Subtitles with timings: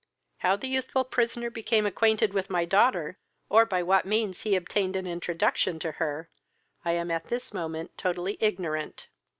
[0.39, 3.19] How the youthful prisoner became acquainted with my daughter,
[3.49, 6.27] or by what means he obtained an introduction to her,
[6.83, 9.09] I am to this moment totally ignorant."